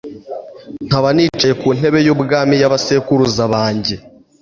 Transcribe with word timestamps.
nkaba 0.85 1.09
nicaye 1.15 1.53
ku 1.61 1.67
ntebe 1.77 1.99
y'ubwami 2.05 2.55
y'abasekuruza 2.61 3.43
banjye 3.53 3.95